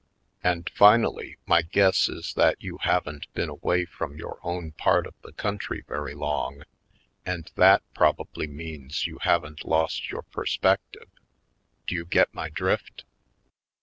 And 0.43 0.67
finally, 0.73 1.37
my 1.45 1.61
guess 1.61 2.09
is 2.09 2.33
that 2.33 2.55
you 2.59 2.79
haven't 2.79 3.31
been 3.35 3.49
away 3.49 3.85
from 3.85 4.17
your 4.17 4.39
own 4.41 4.71
part 4.71 5.05
of 5.05 5.13
the 5.21 5.31
coun 5.31 5.59
try 5.59 5.81
very 5.87 6.15
long 6.15 6.63
and 7.23 7.51
that 7.53 7.83
probably 7.93 8.47
means 8.47 9.05
you 9.05 9.19
haven't 9.19 9.63
lost 9.63 10.09
your 10.09 10.23
perspective. 10.23 11.09
Do 11.85 11.93
you 11.93 12.05
get 12.05 12.33
my 12.33 12.49
drift?" 12.49 13.03